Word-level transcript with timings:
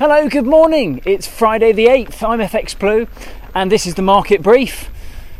Hello, 0.00 0.30
good 0.30 0.46
morning. 0.46 1.02
It's 1.04 1.26
Friday 1.26 1.72
the 1.72 1.84
8th. 1.84 2.26
I'm 2.26 2.38
FX 2.38 2.78
Blue, 2.78 3.06
and 3.54 3.70
this 3.70 3.84
is 3.84 3.96
the 3.96 4.00
market 4.00 4.42
brief. 4.42 4.88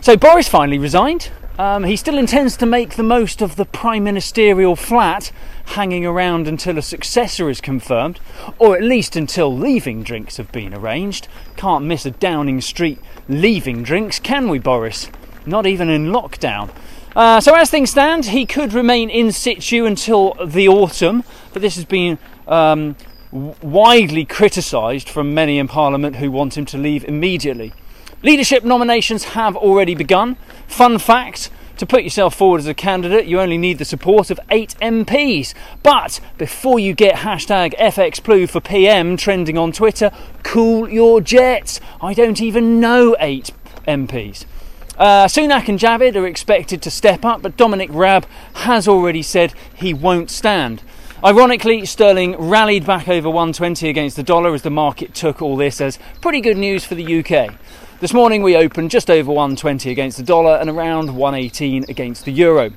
So, 0.02 0.18
Boris 0.18 0.50
finally 0.50 0.76
resigned. 0.76 1.30
Um, 1.58 1.84
he 1.84 1.96
still 1.96 2.18
intends 2.18 2.58
to 2.58 2.66
make 2.66 2.96
the 2.96 3.02
most 3.02 3.40
of 3.40 3.56
the 3.56 3.64
prime 3.64 4.04
ministerial 4.04 4.76
flat, 4.76 5.32
hanging 5.64 6.04
around 6.04 6.46
until 6.46 6.76
a 6.76 6.82
successor 6.82 7.48
is 7.48 7.62
confirmed, 7.62 8.20
or 8.58 8.76
at 8.76 8.82
least 8.82 9.16
until 9.16 9.56
leaving 9.56 10.02
drinks 10.02 10.36
have 10.36 10.52
been 10.52 10.74
arranged. 10.74 11.26
Can't 11.56 11.86
miss 11.86 12.04
a 12.04 12.10
Downing 12.10 12.60
Street 12.60 12.98
leaving 13.30 13.82
drinks, 13.82 14.18
can 14.18 14.50
we, 14.50 14.58
Boris? 14.58 15.08
Not 15.46 15.66
even 15.66 15.88
in 15.88 16.08
lockdown. 16.08 16.68
Uh, 17.16 17.40
so, 17.40 17.54
as 17.54 17.70
things 17.70 17.92
stand, 17.92 18.26
he 18.26 18.44
could 18.44 18.74
remain 18.74 19.08
in 19.08 19.32
situ 19.32 19.86
until 19.86 20.34
the 20.44 20.68
autumn, 20.68 21.24
but 21.54 21.62
this 21.62 21.76
has 21.76 21.86
been 21.86 22.18
um, 22.46 22.94
widely 23.32 24.24
criticised 24.24 25.08
from 25.08 25.34
many 25.34 25.58
in 25.58 25.68
Parliament 25.68 26.16
who 26.16 26.30
want 26.30 26.56
him 26.56 26.64
to 26.66 26.78
leave 26.78 27.04
immediately. 27.04 27.72
Leadership 28.22 28.64
nominations 28.64 29.24
have 29.24 29.56
already 29.56 29.94
begun. 29.94 30.36
Fun 30.66 30.98
fact 30.98 31.50
to 31.80 31.86
put 31.86 32.04
yourself 32.04 32.34
forward 32.34 32.58
as 32.58 32.66
a 32.66 32.74
candidate, 32.74 33.24
you 33.24 33.40
only 33.40 33.56
need 33.56 33.78
the 33.78 33.86
support 33.86 34.30
of 34.30 34.38
eight 34.50 34.74
MPs. 34.82 35.54
But 35.82 36.20
before 36.36 36.78
you 36.78 36.92
get 36.92 37.16
hashtag 37.16 37.74
FXBlue 37.78 38.50
for 38.50 38.60
PM 38.60 39.16
trending 39.16 39.56
on 39.56 39.72
Twitter, 39.72 40.10
cool 40.42 40.90
your 40.90 41.22
jets. 41.22 41.80
I 42.02 42.12
don't 42.12 42.42
even 42.42 42.80
know 42.80 43.16
eight 43.18 43.50
MPs. 43.88 44.44
Uh, 44.98 45.24
Sunak 45.24 45.68
and 45.70 45.78
Javid 45.78 46.16
are 46.16 46.26
expected 46.26 46.82
to 46.82 46.90
step 46.90 47.24
up, 47.24 47.40
but 47.40 47.56
Dominic 47.56 47.88
Raab 47.90 48.26
has 48.56 48.86
already 48.86 49.22
said 49.22 49.54
he 49.74 49.94
won't 49.94 50.28
stand. 50.28 50.82
Ironically, 51.22 51.84
sterling 51.84 52.34
rallied 52.38 52.86
back 52.86 53.06
over 53.06 53.28
120 53.28 53.90
against 53.90 54.16
the 54.16 54.22
dollar 54.22 54.54
as 54.54 54.62
the 54.62 54.70
market 54.70 55.12
took 55.12 55.42
all 55.42 55.54
this 55.54 55.78
as 55.78 55.98
pretty 56.22 56.40
good 56.40 56.56
news 56.56 56.86
for 56.86 56.94
the 56.94 57.18
UK. 57.18 57.54
This 58.00 58.14
morning 58.14 58.42
we 58.42 58.56
opened 58.56 58.90
just 58.90 59.10
over 59.10 59.30
120 59.30 59.90
against 59.90 60.16
the 60.16 60.22
dollar 60.22 60.56
and 60.56 60.70
around 60.70 61.14
118 61.14 61.84
against 61.90 62.24
the 62.24 62.32
euro. 62.32 62.70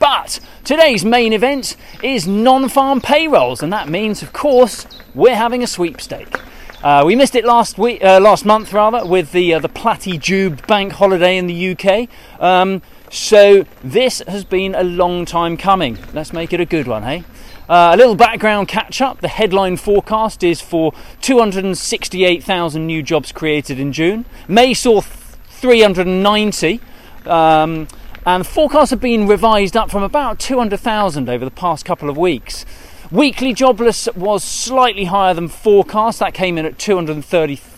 But 0.00 0.40
today's 0.64 1.04
main 1.04 1.32
event 1.32 1.76
is 2.02 2.26
non 2.26 2.68
farm 2.68 3.00
payrolls, 3.00 3.62
and 3.62 3.72
that 3.72 3.88
means, 3.88 4.22
of 4.22 4.32
course, 4.32 4.84
we're 5.14 5.36
having 5.36 5.62
a 5.62 5.68
sweepstake. 5.68 6.40
Uh, 6.82 7.04
we 7.06 7.14
missed 7.14 7.36
it 7.36 7.44
last 7.44 7.78
week, 7.78 8.02
uh, 8.02 8.18
last 8.18 8.44
month 8.44 8.72
rather, 8.72 9.06
with 9.06 9.30
the 9.30 9.54
uh, 9.54 9.60
the 9.60 9.68
Platy 9.68 10.18
Jube 10.18 10.66
bank 10.66 10.94
holiday 10.94 11.36
in 11.36 11.46
the 11.46 11.76
UK. 11.76 12.08
Um, 12.42 12.82
so 13.08 13.66
this 13.84 14.20
has 14.26 14.42
been 14.42 14.74
a 14.74 14.82
long 14.82 15.24
time 15.24 15.56
coming. 15.56 15.96
Let's 16.12 16.32
make 16.32 16.52
it 16.52 16.58
a 16.58 16.66
good 16.66 16.88
one, 16.88 17.04
hey? 17.04 17.22
Uh, 17.68 17.92
a 17.94 17.96
little 17.96 18.16
background 18.16 18.68
catch 18.68 19.00
up. 19.00 19.20
The 19.20 19.28
headline 19.28 19.76
forecast 19.76 20.42
is 20.42 20.60
for 20.60 20.92
268,000 21.20 22.86
new 22.86 23.02
jobs 23.02 23.30
created 23.30 23.78
in 23.78 23.92
June. 23.92 24.24
May 24.48 24.74
saw 24.74 25.00
390. 25.00 26.80
Um, 27.24 27.86
and 28.26 28.46
forecasts 28.46 28.90
have 28.90 29.00
been 29.00 29.26
revised 29.26 29.76
up 29.76 29.90
from 29.90 30.02
about 30.02 30.38
200,000 30.38 31.28
over 31.28 31.44
the 31.44 31.50
past 31.50 31.84
couple 31.84 32.10
of 32.10 32.16
weeks. 32.16 32.64
Weekly 33.10 33.52
jobless 33.52 34.08
was 34.16 34.42
slightly 34.42 35.04
higher 35.04 35.34
than 35.34 35.48
forecast. 35.48 36.18
That 36.18 36.34
came 36.34 36.58
in 36.58 36.66
at 36.66 36.78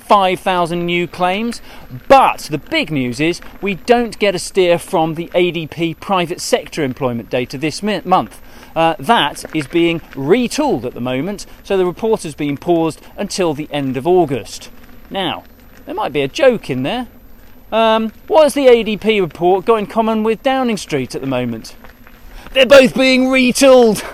235,000 0.04 0.84
new 0.84 1.06
claims. 1.06 1.62
But 2.08 2.48
the 2.50 2.58
big 2.58 2.90
news 2.90 3.20
is 3.20 3.40
we 3.60 3.74
don't 3.74 4.18
get 4.18 4.34
a 4.34 4.38
steer 4.38 4.78
from 4.78 5.14
the 5.14 5.28
ADP 5.28 5.98
private 6.00 6.40
sector 6.40 6.82
employment 6.84 7.30
data 7.30 7.56
this 7.56 7.82
month. 7.82 8.40
Uh, 8.76 8.96
that 8.98 9.44
is 9.54 9.66
being 9.66 10.00
retooled 10.12 10.84
at 10.84 10.94
the 10.94 11.00
moment, 11.00 11.46
so 11.62 11.76
the 11.76 11.86
report 11.86 12.22
has 12.24 12.34
been 12.34 12.56
paused 12.56 13.00
until 13.16 13.54
the 13.54 13.68
end 13.70 13.96
of 13.96 14.06
August. 14.06 14.70
Now, 15.10 15.44
there 15.86 15.94
might 15.94 16.12
be 16.12 16.22
a 16.22 16.28
joke 16.28 16.68
in 16.68 16.82
there. 16.82 17.08
Um, 17.72 18.12
what 18.26 18.42
has 18.42 18.54
the 18.54 18.66
ADP 18.66 19.20
report 19.20 19.64
got 19.64 19.76
in 19.76 19.86
common 19.86 20.22
with 20.22 20.42
Downing 20.42 20.76
Street 20.76 21.14
at 21.14 21.20
the 21.20 21.26
moment? 21.26 21.76
They're 22.52 22.66
both 22.66 22.94
being 22.94 23.24
retooled! 23.24 24.04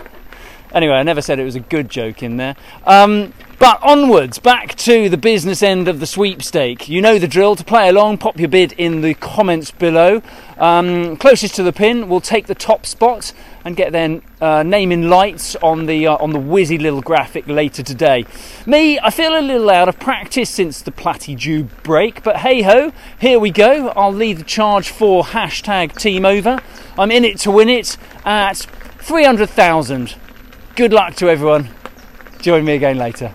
Anyway, 0.72 0.94
I 0.94 1.02
never 1.02 1.20
said 1.20 1.40
it 1.40 1.44
was 1.44 1.56
a 1.56 1.60
good 1.60 1.88
joke 1.88 2.22
in 2.22 2.36
there. 2.36 2.54
Um, 2.84 3.32
but 3.60 3.78
onwards, 3.82 4.38
back 4.38 4.74
to 4.74 5.10
the 5.10 5.18
business 5.18 5.62
end 5.62 5.86
of 5.86 6.00
the 6.00 6.06
sweepstake. 6.06 6.88
You 6.88 7.02
know 7.02 7.18
the 7.18 7.28
drill. 7.28 7.54
To 7.56 7.62
play 7.62 7.90
along, 7.90 8.16
pop 8.16 8.38
your 8.38 8.48
bid 8.48 8.72
in 8.78 9.02
the 9.02 9.12
comments 9.12 9.70
below. 9.70 10.22
Um, 10.56 11.18
closest 11.18 11.56
to 11.56 11.62
the 11.62 11.72
pin 11.72 12.08
will 12.08 12.22
take 12.22 12.46
the 12.46 12.54
top 12.54 12.86
spot 12.86 13.34
and 13.62 13.76
get 13.76 13.92
their 13.92 14.22
uh, 14.40 14.62
name 14.62 14.90
in 14.90 15.10
lights 15.10 15.56
on 15.56 15.84
the 15.84 16.06
uh, 16.06 16.16
on 16.16 16.30
the 16.30 16.38
whizzy 16.38 16.80
little 16.80 17.02
graphic 17.02 17.46
later 17.48 17.82
today. 17.82 18.24
Me, 18.64 18.98
I 18.98 19.10
feel 19.10 19.38
a 19.38 19.42
little 19.42 19.68
out 19.68 19.90
of 19.90 20.00
practice 20.00 20.48
since 20.48 20.80
the 20.80 20.90
Platy 20.90 21.68
break, 21.82 22.22
but 22.22 22.38
hey 22.38 22.62
ho, 22.62 22.92
here 23.20 23.38
we 23.38 23.50
go. 23.50 23.88
I'll 23.88 24.10
lead 24.10 24.38
the 24.38 24.44
charge 24.44 24.88
for 24.88 25.22
hashtag 25.22 25.98
Team 25.98 26.24
Over. 26.24 26.60
I'm 26.98 27.10
in 27.10 27.26
it 27.26 27.38
to 27.40 27.50
win 27.50 27.68
it 27.68 27.98
at 28.24 28.56
300,000. 29.00 30.14
Good 30.76 30.94
luck 30.94 31.14
to 31.16 31.28
everyone. 31.28 31.68
Join 32.40 32.64
me 32.64 32.72
again 32.72 32.96
later. 32.96 33.34